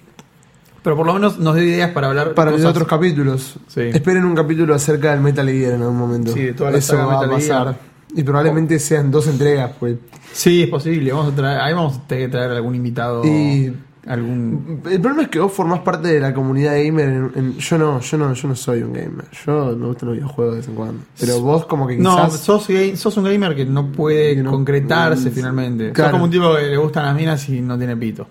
Pero 0.82 0.96
por 0.96 1.06
lo 1.06 1.14
menos 1.14 1.38
nos 1.38 1.54
dio 1.54 1.62
ideas 1.64 1.90
para 1.92 2.08
hablar 2.08 2.34
Para 2.34 2.50
los 2.50 2.58
cosas- 2.58 2.70
otros 2.72 2.88
capítulos. 2.88 3.54
Sí. 3.68 3.82
Esperen 3.82 4.24
un 4.24 4.34
capítulo 4.34 4.74
acerca 4.74 5.12
del 5.12 5.20
Metal 5.20 5.48
Gear 5.48 5.74
en 5.74 5.82
algún 5.82 5.96
momento. 5.96 6.32
Sí, 6.32 6.40
de 6.42 6.54
toda 6.54 6.72
la 6.72 6.78
Eso 6.78 6.94
saga 6.96 7.06
va 7.06 7.24
a 7.24 7.30
pasar. 7.30 7.64
Gear. 7.66 7.76
Y 8.16 8.22
probablemente 8.24 8.78
sean 8.80 9.10
dos 9.12 9.28
entregas, 9.28 9.70
pues. 9.78 9.96
Sí, 10.32 10.64
es 10.64 10.68
posible. 10.68 11.12
Vamos 11.12 11.32
a 11.32 11.36
traer, 11.36 11.60
ahí 11.60 11.72
vamos 11.72 11.98
a 11.98 12.06
tener 12.08 12.24
que 12.26 12.32
traer 12.32 12.50
algún 12.50 12.74
invitado. 12.74 13.22
Y- 13.24 13.72
Algún. 14.06 14.80
El 14.90 15.00
problema 15.00 15.22
es 15.22 15.28
que 15.28 15.38
vos 15.38 15.52
formás 15.52 15.78
parte 15.80 16.08
de 16.08 16.18
la 16.18 16.34
comunidad 16.34 16.72
gamer. 16.74 17.08
en- 17.08 17.32
en- 17.36 17.58
yo 17.58 17.78
no, 17.78 18.00
yo 18.00 18.18
no, 18.18 18.32
yo 18.34 18.48
no 18.48 18.56
soy 18.56 18.82
un 18.82 18.92
gamer. 18.92 19.26
Yo 19.46 19.76
me 19.76 19.86
gustan 19.86 20.08
los 20.08 20.16
videojuegos 20.18 20.54
de 20.54 20.60
vez 20.60 20.68
en 20.68 20.74
cuando. 20.74 21.04
Pero 21.20 21.40
vos 21.40 21.66
como 21.66 21.86
que 21.86 21.96
No, 21.98 22.16
quizás. 22.26 22.40
sos, 22.40 22.66
gay- 22.66 22.96
sos 22.96 23.16
un 23.16 23.24
gamer 23.24 23.54
que 23.54 23.64
no 23.64 23.92
puede 23.92 24.34
Que 24.34 24.42
no- 24.42 24.50
concretarse 24.50 25.30
Mm, 25.30 25.32
finalmente. 25.32 25.92
claro. 25.92 26.08
Sos 26.10 26.12
como 26.14 26.24
un 26.24 26.30
tipo 26.32 26.54
que 26.56 26.62
le 26.62 26.76
gustan 26.76 27.04
las 27.06 27.14
minas 27.14 27.48
y 27.48 27.60
no 27.60 27.78
tiene 27.78 27.96
pito. 27.96 28.26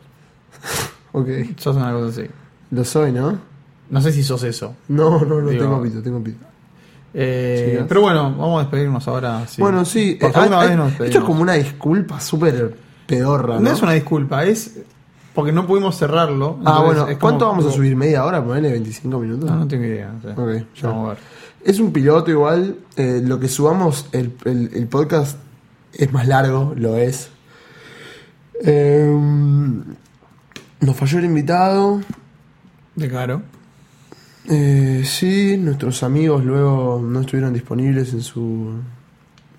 Ok. 1.13 1.28
Sos 1.58 1.75
una 1.75 1.92
cosa 1.94 2.22
así. 2.22 2.30
Lo 2.72 2.84
soy, 2.86 3.12
¿no? 3.12 3.38
No 3.90 4.01
sé 4.01 4.12
si 4.13 4.24
sos 4.24 4.44
eso. 4.44 4.75
No, 4.90 5.20
no, 5.25 5.42
no 5.42 5.50
Digo- 5.50 5.63
tengo 5.63 5.82
pito, 5.84 6.01
tengo 6.01 6.24
pito. 6.24 6.46
Eh, 7.13 7.84
pero 7.90 8.01
bueno, 8.01 8.24
vamos 8.38 8.60
a 8.60 8.63
despedirnos 8.63 9.06
ahora. 9.08 9.46
sí. 9.48 9.62
Bueno, 9.62 9.84
sí. 9.84 10.18
Por 10.20 10.30
eh, 10.30 10.34
segunda 10.34 10.62
hay- 10.62 10.68
vez 10.70 10.78
nos 10.78 10.92
esto 10.94 11.20
es 11.20 11.24
como 11.25 11.42
una 11.42 11.54
disculpa 11.54 12.20
súper 12.22 12.75
pedorra, 13.06 13.56
¿no? 13.56 13.62
No 13.62 13.72
es 13.72 13.82
una 13.82 13.92
disculpa, 13.94 14.46
es 14.46 14.80
porque 15.33 15.51
no 15.51 15.65
pudimos 15.67 15.97
cerrarlo. 15.97 16.59
Ah, 16.65 16.81
bueno. 16.83 17.05
como- 17.05 17.19
¿Cuánto 17.19 17.47
vamos 17.47 17.65
a 17.65 17.71
subir? 17.71 17.95
¿Media 17.95 18.25
hora? 18.25 18.43
¿Ponerle 18.43 18.71
25 18.71 19.19
minutos? 19.19 19.50
No, 19.50 19.57
no 19.57 19.67
tengo 19.67 19.85
idea. 19.85 20.11
no 20.11 20.21
sé. 20.21 20.59
Ok, 20.59 20.65
Ya 20.75 20.88
vamos 20.89 21.05
a 21.05 21.09
ver. 21.13 21.17
Es 21.63 21.79
un 21.79 21.91
piloto 21.93 22.31
igual. 22.31 22.75
eh, 22.97 23.21
lo 23.23 23.39
que 23.39 23.47
subamos, 23.47 24.07
el, 24.11 24.33
el- 24.45 24.71
el 24.73 24.88
podcast 24.88 25.38
es 25.93 26.11
más 26.11 26.27
largo, 26.27 26.73
lo 26.75 26.97
es. 26.97 27.29
Eh, 28.63 29.15
nos 30.79 30.95
falló 30.95 31.19
el 31.19 31.25
invitado. 31.25 32.01
De 32.95 33.09
caro. 33.09 33.41
Eh, 34.50 35.03
sí, 35.05 35.55
nuestros 35.57 36.03
amigos 36.03 36.43
luego 36.43 37.00
no 37.03 37.21
estuvieron 37.21 37.53
disponibles 37.53 38.11
en 38.13 38.21
su... 38.21 38.71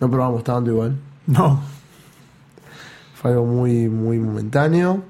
No 0.00 0.10
probamos 0.10 0.42
tanto 0.44 0.70
igual. 0.70 0.96
No. 1.26 1.60
Fue 3.14 3.30
algo 3.30 3.46
muy, 3.46 3.88
muy 3.88 4.18
momentáneo. 4.18 5.04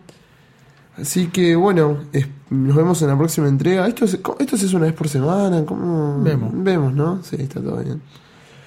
Así 1.01 1.29
que 1.29 1.57
bueno, 1.57 1.99
es- 2.13 2.27
nos 2.51 2.77
vemos 2.77 3.01
en 3.03 3.09
la 3.09 3.17
próxima 3.19 3.49
entrega. 3.49 3.87
¿Esto, 3.89 4.05
es, 4.05 4.15
¿Esto 4.15 4.57
hace 4.57 4.77
una 4.77 4.87
vez 4.87 4.95
por 4.95 5.09
semana? 5.09 5.65
¿Cómo? 5.65 6.23
Vemos. 6.23 6.51
Vemos, 6.55 6.93
¿no? 6.93 7.23
Sí, 7.23 7.37
está 7.39 7.61
todo 7.61 7.79
bien. 7.79 8.03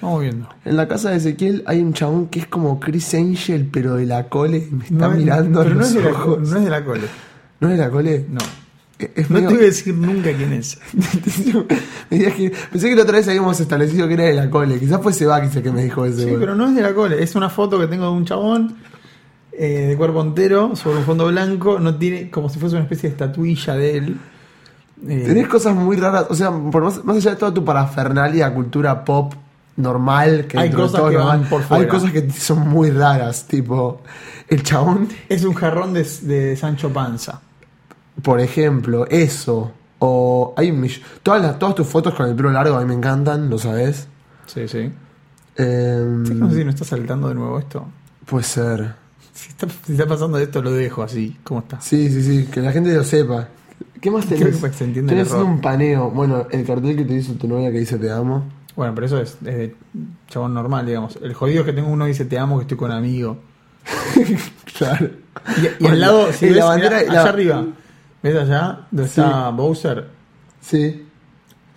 Vamos 0.02 0.20
viendo. 0.22 0.48
En 0.64 0.76
la 0.76 0.88
casa 0.88 1.10
de 1.10 1.16
Ezequiel 1.16 1.62
hay 1.66 1.80
un 1.80 1.92
chabón 1.92 2.26
que 2.26 2.40
es 2.40 2.46
como 2.46 2.78
Chris 2.80 3.14
Angel, 3.14 3.68
pero 3.72 3.94
de 3.94 4.06
la 4.06 4.28
cole. 4.28 4.68
Me 4.70 4.84
está 4.84 5.08
No 5.08 5.12
es- 5.12 5.18
mirando 5.18 5.60
a 5.60 5.62
pero 5.62 5.74
no 5.76 5.80
los 5.80 5.88
es, 5.88 5.94
de 5.94 6.02
la, 6.02 6.10
ojos. 6.10 6.48
no 6.50 6.56
es 6.58 6.64
de 6.64 6.70
la 6.70 6.84
cole. 6.84 7.00
¿No 7.60 7.68
es 7.70 7.78
de 7.78 7.84
la 7.84 7.90
cole? 7.90 8.26
No. 8.28 8.38
Es- 8.98 9.10
Es 9.14 9.30
No 9.30 9.36
te 9.36 9.42
medio- 9.44 9.56
voy 9.56 9.58
a 9.58 9.66
decir 9.68 9.94
nunca 9.94 10.32
quién 10.36 10.52
es. 10.52 10.78
Me 12.10 12.18
decías 12.18 12.34
que- 12.34 12.52
Pensé 12.72 12.88
que 12.90 12.96
la 12.96 13.02
otra 13.02 13.16
vez 13.18 13.28
habíamos 13.28 13.60
establecido 13.60 14.08
que 14.08 14.14
era 14.14 14.24
de 14.24 14.34
la 14.34 14.50
cole. 14.50 14.78
Quizás 14.80 15.00
fue 15.02 15.12
Sebakis 15.12 15.54
el 15.56 15.62
que 15.62 15.70
me 15.72 15.84
dijo 15.84 16.04
eso. 16.04 16.18
Sí, 16.20 16.34
pero 16.38 16.54
no 16.54 16.68
es 16.68 16.74
de 16.74 16.82
la 16.82 16.92
cole. 16.94 17.22
Es 17.22 17.34
una 17.36 17.48
foto 17.50 17.78
que 17.78 17.86
tengo 17.86 18.04
de 18.06 18.10
un 18.10 18.24
chabón 18.24 18.76
eh, 19.58 19.86
de 19.88 19.96
cuerpo 19.96 20.20
entero 20.22 20.74
sobre 20.76 20.98
un 20.98 21.04
fondo 21.04 21.26
blanco. 21.26 21.78
No 21.78 21.96
tiene 21.96 22.30
como 22.30 22.48
si 22.48 22.58
fuese 22.58 22.76
una 22.76 22.84
especie 22.84 23.08
de 23.08 23.14
estatuilla 23.14 23.74
de 23.74 23.96
él. 23.96 24.16
Eh, 25.08 25.24
Tenés 25.26 25.48
cosas 25.48 25.74
muy 25.74 25.96
raras. 25.96 26.26
O 26.30 26.34
sea, 26.34 26.50
por 26.50 26.82
más, 26.84 27.04
más 27.04 27.16
allá 27.16 27.30
de 27.32 27.36
toda 27.36 27.52
tu 27.54 27.64
parafernalia, 27.64 28.52
cultura 28.54 29.04
pop 29.04 29.34
normal, 29.76 30.46
que 30.46 30.58
Hay 30.58 30.70
cosas 30.70 30.92
todo 31.00 31.10
que 31.10 31.16
normal, 31.16 31.40
van 31.40 31.48
por 31.50 31.60
hay 31.60 31.66
fuera. 31.66 31.88
cosas 31.88 32.10
que 32.12 32.30
son 32.30 32.68
muy 32.68 32.90
raras. 32.90 33.46
Tipo, 33.46 34.00
el 34.48 34.62
chabón, 34.62 35.08
Es 35.28 35.44
un 35.44 35.54
jarrón 35.54 35.92
de, 35.92 36.02
de 36.22 36.56
Sancho 36.56 36.90
Panza. 36.92 37.40
por 38.22 38.40
ejemplo, 38.40 39.06
eso. 39.08 39.72
O 39.98 40.54
hay 40.56 40.70
un 40.70 40.86
todas, 41.22 41.40
las, 41.42 41.58
todas 41.58 41.74
tus 41.74 41.86
fotos 41.86 42.14
con 42.14 42.28
el 42.28 42.34
pelo 42.36 42.50
largo 42.50 42.76
a 42.76 42.80
mí 42.80 42.86
me 42.86 42.94
encantan, 42.94 43.48
lo 43.50 43.58
sabes. 43.58 44.08
Sí, 44.46 44.68
sí. 44.68 44.90
Eh, 45.58 46.22
Sí, 46.26 46.34
No 46.34 46.50
sé 46.50 46.56
si 46.56 46.64
no 46.64 46.70
está 46.70 46.84
saltando 46.84 47.28
de 47.28 47.34
nuevo 47.34 47.58
esto. 47.58 47.86
puede 48.26 48.44
ser. 48.44 48.94
Si 49.34 49.48
está, 49.50 49.66
si 49.84 49.92
está 49.92 50.06
pasando 50.06 50.38
esto, 50.38 50.62
lo 50.62 50.72
dejo 50.72 51.02
así. 51.02 51.36
¿Cómo 51.44 51.60
está? 51.60 51.80
Sí, 51.80 52.10
sí, 52.10 52.22
sí, 52.22 52.46
que 52.50 52.60
la 52.60 52.72
gente 52.72 52.94
lo 52.94 53.04
sepa. 53.04 53.48
¿Qué 54.00 54.10
más 54.10 54.24
Creo 54.26 54.38
tenés? 54.40 54.56
que 54.60 54.72
se 54.72 54.84
entiende 54.84 55.12
el 55.14 55.20
error. 55.26 55.44
un 55.44 55.60
paneo. 55.60 56.10
Bueno, 56.10 56.46
el 56.50 56.64
cartel 56.66 56.96
que 56.96 57.04
te 57.04 57.14
hizo 57.14 57.32
tu 57.34 57.46
novia 57.48 57.70
que 57.70 57.78
dice 57.78 57.98
te 57.98 58.10
amo. 58.10 58.44
Bueno, 58.76 58.94
pero 58.94 59.06
eso 59.06 59.20
es, 59.20 59.32
es 59.44 59.56
de 59.56 59.74
chabón 60.28 60.52
normal, 60.54 60.84
digamos. 60.86 61.18
El 61.22 61.32
jodido 61.34 61.60
es 61.60 61.66
que 61.66 61.72
tengo 61.72 61.88
uno 61.88 62.04
que 62.04 62.10
dice 62.10 62.24
te 62.26 62.38
amo, 62.38 62.56
que 62.58 62.62
estoy 62.62 62.76
con 62.76 62.90
amigo. 62.92 63.38
Claro. 64.76 65.08
Y, 65.56 65.60
y 65.66 65.68
Bueno, 65.80 65.94
al 65.94 66.00
lado, 66.00 66.32
si 66.32 66.46
y 66.46 66.48
ves, 66.48 66.58
la 66.58 66.64
bandera- 66.66 66.98
mirá, 67.00 67.12
la- 67.12 67.20
allá 67.22 67.30
arriba, 67.30 67.66
¿ves 68.22 68.36
allá? 68.36 68.80
Donde 68.90 69.08
Sí. 69.10 69.20
está 69.20 69.48
Bowser. 69.50 70.08
Sí. 70.60 71.05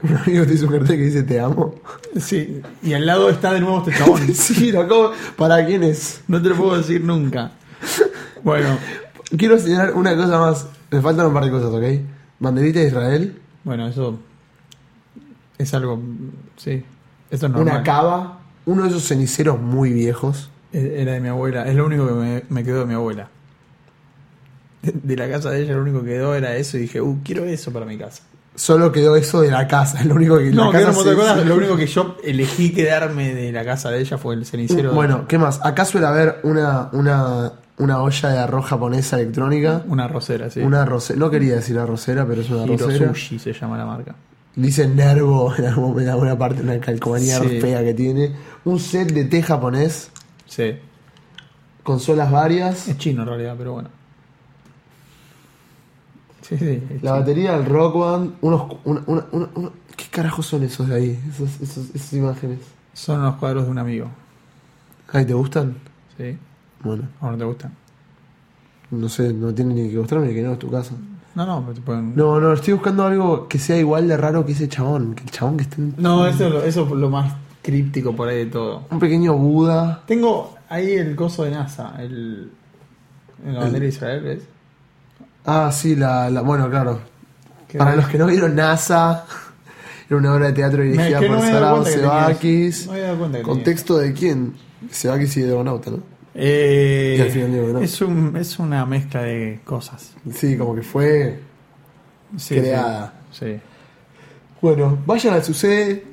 Un 0.02 0.16
amigo 0.16 0.46
te 0.46 0.54
hizo 0.54 0.66
un 0.68 0.72
cartel 0.72 0.96
que 0.98 1.04
dice 1.04 1.24
te 1.24 1.40
amo. 1.40 1.76
Sí, 2.20 2.62
y 2.82 2.94
al 2.94 3.06
lado 3.06 3.30
está 3.30 3.52
de 3.54 3.60
nuevo 3.60 3.80
este 3.80 3.98
chabón. 3.98 4.22
Sí, 4.34 4.72
lo 4.72 4.82
acabo. 4.82 5.12
¿Para 5.36 5.66
quién 5.66 5.84
es? 5.84 6.22
No 6.28 6.42
te 6.42 6.50
lo 6.50 6.56
puedo 6.56 6.78
decir 6.78 7.04
nunca. 7.04 7.52
Bueno, 8.44 8.78
Quiero 9.38 9.60
señalar 9.60 9.94
una 9.94 10.16
cosa 10.16 10.40
más. 10.40 10.68
Me 10.90 11.02
faltan 11.02 11.28
un 11.28 11.34
par 11.34 11.46
de 11.46 11.52
cosas, 11.52 11.72
¿ok? 11.72 11.84
Banderita 12.40 12.80
de 12.80 12.88
Israel. 12.88 13.40
bueno, 13.64 13.88
eso 13.88 14.18
es 15.58 15.74
algo, 15.74 16.02
sí, 16.56 16.84
eso 17.30 17.46
es 17.48 17.52
normal. 17.52 17.74
Una 17.76 17.84
cava. 17.84 18.40
Uno 18.66 18.84
de 18.84 18.90
esos 18.90 19.04
ceniceros 19.08 19.60
muy 19.60 19.92
viejos. 19.94 20.50
E- 20.72 21.02
Era 21.02 21.12
de 21.14 21.20
mi 21.20 21.28
abuela, 21.28 21.68
es 21.68 21.76
lo 21.76 21.86
único 21.86 22.08
que 22.08 22.14
me, 22.14 22.44
me 22.50 22.64
quedó 22.64 22.80
de 22.80 22.86
mi 22.86 22.94
abuela. 22.94 23.30
De, 24.82 24.94
de 25.04 25.16
la 25.18 25.30
casa 25.30 25.52
de 25.52 25.62
ella 25.62 25.76
lo 25.76 25.82
único 25.82 26.00
que 26.02 26.08
quedó 26.12 26.34
era 26.36 26.56
eso 26.56 26.78
y 26.78 26.82
dije, 26.82 27.02
uh, 27.02 27.20
quiero 27.24 27.44
eso 27.46 27.72
para 27.74 27.86
mi 27.86 27.98
casa. 27.98 28.24
Solo 28.60 28.92
quedó 28.92 29.16
eso 29.16 29.40
de 29.40 29.50
la 29.52 29.68
casa. 29.68 30.04
Lo 30.04 30.16
único 30.16 30.38
que 30.38 30.52
No, 30.52 30.66
la 30.74 30.80
casa 30.82 30.92
se- 30.94 31.46
lo 31.46 31.56
único 31.56 31.78
que 31.78 31.88
yo 31.88 32.18
elegí 32.22 32.74
quedarme 32.74 33.34
de 33.34 33.54
la 33.54 33.64
casa 33.64 33.90
de 33.90 34.02
ella 34.02 34.18
fue 34.18 34.36
el 34.36 34.46
cenicero. 34.46 34.92
Bueno, 34.94 35.26
¿qué 35.30 35.38
más? 35.38 35.62
Acá 35.64 35.86
suele 35.86 36.08
haber 36.08 36.42
una, 36.44 36.90
una, 36.92 37.54
una 37.78 38.02
olla 38.02 38.30
de 38.30 38.38
arroz 38.38 38.66
japonesa 38.66 39.18
electrónica. 39.18 39.84
Una 39.88 40.10
rosera, 40.10 40.50
sí. 40.50 40.60
Una 40.60 40.82
arrocera. 40.82 41.18
No 41.18 41.30
quería 41.32 41.56
decir 41.56 41.80
arrocera, 41.80 42.26
pero 42.28 42.42
es 42.42 42.50
una 42.50 42.64
arrocera. 42.64 43.08
Sushi 43.08 43.40
se 43.40 43.54
llama 43.54 43.78
la 43.78 43.86
marca. 43.86 44.14
Dice 44.58 44.88
Nervo 44.90 45.54
en 45.98 46.10
alguna 46.10 46.38
parte, 46.38 46.62
una 46.62 46.78
calcomanía 46.82 47.40
Sí. 47.40 47.62
fea 47.62 47.82
que 47.82 47.94
tiene. 47.94 48.36
Un 48.66 48.78
set 48.78 49.14
de 49.14 49.24
té 49.24 49.42
japonés. 49.42 50.12
Sí. 50.48 50.76
Consolas 51.84 52.30
varias. 52.30 52.90
Es 52.90 52.98
chino 52.98 53.22
en 53.22 53.28
realidad, 53.30 53.56
pero 53.58 53.72
bueno. 53.74 53.90
Sí, 56.50 56.58
sí. 56.58 56.84
es 56.96 57.04
La 57.04 57.12
batería 57.14 57.54
del 57.58 57.66
Rock 57.66 57.98
Band. 58.00 58.32
Unos, 58.42 58.78
una- 58.84 59.04
una- 59.06 59.26
una- 59.32 59.50
una- 59.56 59.70
¿Qué 59.96 60.06
carajos 60.10 60.46
son 60.48 60.64
esos 60.64 60.88
de 60.88 60.96
ahí? 60.96 61.20
Esos, 61.30 61.62
esos- 61.62 61.94
esas 61.96 62.14
imágenes. 62.14 62.60
Son 62.94 63.22
los 63.24 63.36
cuadros 63.36 63.66
de 63.66 63.72
un 63.72 63.78
amigo. 63.78 64.08
Ay, 65.14 65.26
¿te 65.26 65.34
gustan? 65.34 65.76
¿Sí? 66.18 66.38
Bueno, 66.84 67.04
¿O 67.22 67.30
no 67.32 67.38
te 67.38 67.44
gustan? 67.46 67.74
no 68.92 69.08
sé, 69.08 69.32
no 69.34 69.54
tiene 69.54 69.74
ni 69.76 69.90
que 69.92 69.98
mostrarme 69.98 70.34
que 70.34 70.42
no 70.42 70.54
es 70.54 70.60
tu 70.60 70.72
casa. 70.72 70.96
No, 71.36 71.46
no, 71.46 71.62
pero 71.62 71.74
te 71.76 71.82
pueden. 71.82 72.16
No, 72.16 72.40
no, 72.40 72.54
estoy 72.54 72.74
buscando 72.74 73.06
algo 73.06 73.48
que 73.48 73.60
sea 73.60 73.78
igual 73.78 74.08
de 74.08 74.18
raro 74.18 74.44
que 74.46 74.54
ese 74.54 74.68
chabón. 74.68 75.14
Que 75.14 75.24
el 75.24 75.30
chabón 75.32 75.58
que 75.58 75.64
está 75.64 75.76
en 75.78 75.94
No, 75.98 76.26
eso, 76.26 76.48
es 76.48 76.52
lo- 76.54 76.64
eso 76.64 76.84
es 76.86 76.92
lo 76.92 77.10
más 77.10 77.34
críptico 77.62 78.16
por 78.16 78.28
ahí 78.30 78.38
de 78.38 78.46
todo. 78.48 78.86
un 78.90 78.98
pequeño 79.00 79.36
Buda. 79.38 80.02
Tengo 80.08 80.56
ahí 80.70 80.94
el 80.94 81.16
coso 81.16 81.44
de 81.44 81.52
NASA, 81.52 81.94
el. 82.02 82.52
En 83.46 83.54
la 83.54 83.60
bandera 83.60 83.84
de 83.84 83.90
Israel, 83.90 84.24
¿ves? 84.24 84.44
Ah, 85.52 85.72
sí, 85.72 85.96
la, 85.96 86.30
la- 86.30 86.42
bueno, 86.42 86.70
claro. 86.70 87.00
Para 87.78 87.96
los 87.96 88.08
que 88.08 88.18
no 88.18 88.26
vieron 88.28 88.56
NASA, 88.56 89.26
era 90.10 90.18
una 90.18 90.34
obra 90.34 90.48
de 90.48 90.54
teatro 90.54 90.84
dirigida 90.84 91.20
por 91.20 91.30
me 91.30 91.36
había 91.38 91.60
dado 91.60 91.62
Sara 91.62 91.72
cuenta 91.72 91.90
que 91.90 91.96
tenía 91.96 92.10
Sebakis. 92.28 92.86
No 92.88 92.92
había 92.94 93.16
cuenta 93.16 93.42
¿Contexto 93.42 93.98
de 93.98 94.14
quién? 94.14 94.54
Sebakis 94.90 95.38
y 95.38 95.42
Dragonauta, 95.44 95.92
¿no? 95.92 96.00
Eh, 96.36 97.16
Y 97.18 97.22
al 97.22 97.30
final 97.32 97.74
¿no? 97.74 97.80
es, 97.80 98.02
un, 98.02 98.36
es 98.38 98.60
una 98.60 98.86
mezcla 98.86 99.22
de 99.24 99.60
cosas. 99.66 100.14
Sí, 100.34 100.58
como 100.58 100.74
que 100.76 100.82
fue. 100.84 101.40
Sí, 102.38 102.56
Creada. 102.56 103.14
Sí. 103.32 103.46
sí. 103.54 103.60
Bueno, 104.62 104.98
vayan 105.06 105.34
al 105.34 105.44
sucede. 105.44 106.04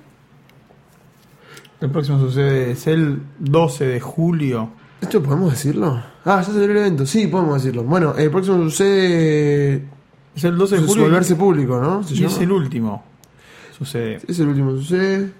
El 1.80 1.90
próximo 1.90 2.18
sucede 2.18 2.72
es 2.72 2.86
el 2.86 3.20
12 3.38 3.84
de 3.86 4.00
julio. 4.00 4.70
¿Esto 5.00 5.22
podemos 5.22 5.50
decirlo? 5.52 6.02
Ah, 6.24 6.42
ya 6.42 6.52
dio 6.52 6.64
el 6.64 6.76
evento. 6.76 7.06
Sí, 7.06 7.26
podemos 7.26 7.62
decirlo. 7.62 7.84
Bueno, 7.84 8.14
el 8.16 8.30
próximo 8.30 8.58
sucede. 8.64 9.84
Es 10.34 10.44
el 10.44 10.56
12 10.56 10.76
de 10.76 10.82
julio. 10.86 11.02
y- 11.04 11.08
volverse 11.08 11.36
público, 11.36 11.80
¿no? 11.80 12.02
¿Se 12.02 12.14
y 12.14 12.24
es 12.24 12.38
el 12.38 12.50
último. 12.52 13.04
Sucede. 13.76 14.20
Es 14.26 14.38
el 14.40 14.48
último 14.48 14.72
sucede. 14.72 15.30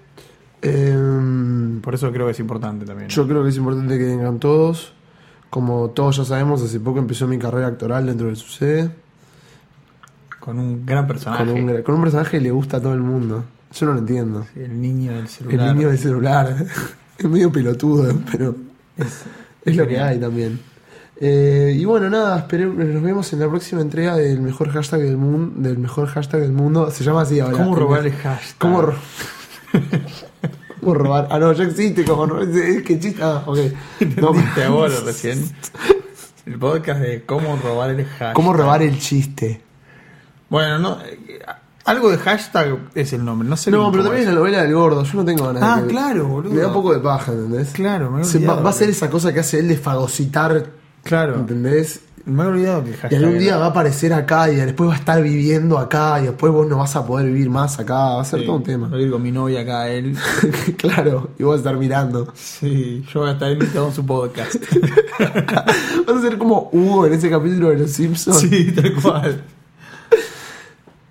Em, 0.61 1.81
Por 1.81 1.93
eso 1.95 2.11
creo 2.11 2.25
que 2.25 2.31
es 2.31 2.39
importante 2.39 2.85
también. 2.85 3.09
yo 3.09 3.27
creo 3.27 3.43
que 3.43 3.49
es 3.49 3.57
importante 3.57 3.97
que 3.97 4.05
vengan 4.05 4.39
todos. 4.39 4.93
Como 5.49 5.89
todos 5.91 6.17
ya 6.17 6.25
sabemos, 6.25 6.61
hace 6.61 6.79
poco 6.79 6.99
empezó 6.99 7.27
mi 7.27 7.37
carrera 7.39 7.67
actoral 7.67 8.05
dentro 8.05 8.27
del 8.27 8.35
sucede. 8.35 8.91
Con 10.39 10.59
un 10.59 10.85
gran 10.85 11.07
personaje. 11.07 11.45
Con 11.45 11.53
un, 11.69 11.81
con 11.83 11.95
un 11.95 12.01
personaje 12.01 12.31
que 12.37 12.41
le 12.41 12.51
gusta 12.51 12.77
a 12.77 12.81
todo 12.81 12.93
el 12.93 13.01
mundo. 13.01 13.43
Yo 13.73 13.85
no 13.85 13.93
lo 13.93 13.99
entiendo. 13.99 14.45
El 14.55 14.79
niño 14.81 15.11
del 15.11 15.21
El 15.21 15.27
celular. 15.27 15.75
niño 15.75 15.87
del 15.89 15.97
celular. 15.97 16.65
es 17.17 17.25
medio 17.29 17.51
pelotudo, 17.51 18.13
pero 18.31 18.55
Es, 18.97 19.23
es 19.69 19.75
lo 19.77 19.87
que 19.87 19.99
hay 19.99 20.17
también. 20.19 20.59
Eh, 21.19 21.73
y 21.75 21.83
bueno, 21.85 22.09
nada, 22.09 22.47
espere- 22.47 22.71
nos 22.71 23.01
vemos 23.01 23.31
en 23.33 23.39
la 23.39 23.47
próxima 23.49 23.81
entrega 23.81 24.15
del 24.15 24.39
mejor 24.39 24.69
hashtag 24.69 25.01
del 25.01 25.17
mundo. 25.17 25.53
Del 25.61 25.77
mejor 25.79 26.07
hashtag 26.07 26.41
del 26.41 26.51
mundo. 26.51 26.91
Se 26.91 27.03
llama 27.03 27.21
así 27.21 27.39
ahora. 27.39 27.57
¿Cómo 27.57 27.75
robar 27.75 28.05
el 28.05 28.13
hashtag? 28.13 28.57
¿Cómo 28.59 28.81
ro- 28.81 28.95
¿Cómo 30.79 30.93
robar? 30.93 31.27
Ah, 31.31 31.39
no, 31.39 31.51
ya 31.53 31.63
existe 31.65 32.05
como 32.05 32.25
robar. 32.27 32.47
Es 32.49 32.83
que 32.83 32.99
chiste. 32.99 33.21
Ah, 33.23 33.43
ok. 33.45 33.57
No, 33.99 34.29
Entendiste 34.29 34.63
ahora 34.63 34.93
recién. 35.05 35.43
El 36.45 36.57
podcast 36.59 37.01
de 37.01 37.23
cómo 37.25 37.57
robar 37.57 37.89
el 37.89 38.05
hashtag. 38.05 38.33
¿Cómo 38.33 38.53
robar 38.53 38.81
el 38.83 38.97
chiste? 38.99 39.61
Bueno, 40.49 40.79
no. 40.79 40.99
eh, 41.01 41.19
Algo 41.87 42.09
de 42.11 42.17
hashtag 42.17 42.77
es 42.93 43.13
el 43.13 43.25
nombre. 43.25 43.47
No 43.49 43.57
sé 43.57 43.71
No, 43.71 43.89
pero 43.91 44.03
también 44.03 44.23
es 44.23 44.27
es. 44.27 44.33
la 44.33 44.39
novela 44.39 44.61
del 44.61 44.73
gordo. 44.75 45.03
Yo 45.03 45.17
no 45.17 45.25
tengo 45.25 45.45
ganas 45.47 45.63
Ah, 45.63 45.77
de 45.81 45.87
que- 45.87 45.93
claro, 45.93 46.27
boludo. 46.27 46.53
Me 46.53 46.61
da 46.61 46.67
un 46.67 46.73
poco 46.73 46.93
de 46.93 46.99
paja, 46.99 47.31
¿entendés? 47.31 47.69
Claro, 47.71 48.11
me 48.11 48.21
he 48.21 48.23
Se 48.25 48.37
va, 48.37 48.43
olvidado 48.43 48.63
va 48.63 48.69
a 48.69 48.73
ser 48.73 48.89
esa 48.89 49.09
cosa 49.09 49.33
que 49.33 49.39
hace 49.39 49.59
él 49.59 49.67
de 49.67 49.77
fagocitar, 49.77 50.67
Claro. 51.03 51.35
¿entendés? 51.35 52.01
Me 52.25 52.43
he 52.43 52.45
olvidado 52.47 52.83
que 52.83 52.89
el 52.89 52.95
Y 52.95 52.97
hashtag. 52.97 53.23
algún 53.23 53.39
día 53.39 53.47
era- 53.51 53.57
va 53.59 53.65
a 53.67 53.69
aparecer 53.69 54.11
acá 54.11 54.51
y 54.51 54.57
después 54.57 54.89
va 54.89 54.95
a 54.95 54.97
estar 54.97 55.23
viviendo 55.23 55.77
acá 55.77 56.19
y 56.19 56.25
después 56.25 56.51
vos 56.51 56.67
no 56.67 56.75
vas 56.77 56.93
a 56.97 57.05
poder 57.07 57.27
vivir 57.27 57.49
más 57.49 57.79
acá. 57.79 57.93
Va 57.93 58.21
a 58.21 58.25
ser 58.25 58.41
Sí, 58.41 58.45
todo 58.45 58.57
un 58.57 58.63
tema. 58.63 58.89
Voy 58.89 58.99
a 58.99 59.05
ir 59.05 59.11
con 59.11 59.21
mi 59.23 59.31
novia 59.31 59.61
acá, 59.61 59.87
él. 59.87 60.13
claro, 60.77 61.29
y 61.39 61.43
vas 61.43 61.53
a 61.53 61.57
estar 61.59 61.77
mirando. 61.77 62.27
Sí, 62.35 63.01
yo 63.13 63.21
voy 63.21 63.29
a 63.29 63.31
estar 63.33 63.49
invitado 63.49 63.87
en 63.87 63.93
su 63.93 64.05
podcast. 64.05 64.55
Vas 66.05 66.17
a 66.17 66.21
ser 66.21 66.37
como 66.37 66.69
Hugo 66.73 67.05
en 67.05 67.13
ese 67.13 67.29
capítulo 67.29 67.69
de 67.69 67.77
Los 67.77 67.91
Simpsons. 67.91 68.39
sí, 68.41 68.71
tal 68.73 68.93
cual. 69.01 69.41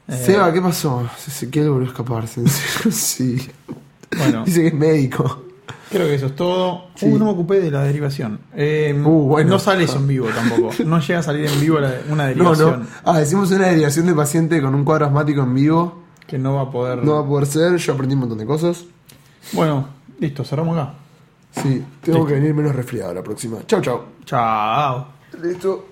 Eh, 0.09 0.17
Seba, 0.25 0.53
¿qué 0.53 0.61
pasó? 0.63 1.09
Ezequiel 1.27 1.71
volvió 1.71 1.89
a 1.89 1.91
escaparse. 1.91 2.41
en 2.41 2.49
serio, 2.49 2.91
sí. 2.93 3.49
Bueno, 4.17 4.45
Dice 4.45 4.61
que 4.63 4.67
es 4.69 4.75
médico. 4.75 5.43
creo 5.91 6.07
que 6.07 6.15
eso 6.15 6.27
es 6.27 6.37
todo. 6.37 6.87
Sí. 6.95 7.07
Uh, 7.07 7.19
no 7.19 7.25
me 7.27 7.31
ocupé 7.33 7.61
de 7.61 7.71
la 7.71 7.83
derivación. 7.83 8.39
Eh, 8.55 8.95
Uh, 9.05 9.27
bueno. 9.29 9.51
No 9.51 9.59
sale 9.59 9.85
eso 9.85 9.97
en 9.99 10.07
vivo 10.07 10.29
tampoco. 10.29 10.73
No 10.85 11.01
llega 11.01 11.19
a 11.19 11.23
salir 11.23 11.47
en 11.47 11.61
vivo 11.61 11.81
la- 11.81 11.95
una 12.09 12.23
No, 12.35 12.55
derivación 12.55 12.81
no. 12.81 12.87
Ah, 13.05 13.19
decimos 13.19 13.51
una 13.51 13.67
derivación 13.67 14.07
de 14.07 14.15
paciente 14.15 14.63
con 14.63 14.75
un 14.75 14.85
cuadro 14.85 15.07
asmático 15.07 15.43
en 15.43 15.55
vivo. 15.55 16.03
que 16.27 16.39
no 16.39 16.55
va 16.55 16.63
a 16.63 16.71
poder. 16.71 17.05
No 17.05 17.15
va 17.15 17.21
a 17.21 17.27
poder 17.27 17.47
ser. 17.47 17.77
Yo 17.77 17.93
aprendí 17.95 18.15
un 18.15 18.21
montón 18.21 18.39
de 18.39 18.47
cosas. 18.47 18.85
Bueno, 19.53 19.89
listo, 20.21 20.45
cerramos 20.45 20.79
acá. 20.79 20.95
Sí, 21.53 21.83
tengo 22.03 22.19
Listo. 22.19 22.27
que 22.27 22.35
venir 22.35 22.53
menos 22.55 22.75
resfriado 22.77 23.15
la 23.15 23.23
próxima. 23.23 23.59
Chau, 23.67 23.81
chau. 23.81 24.03
Chao. 24.25 25.07
Listo. 25.43 25.87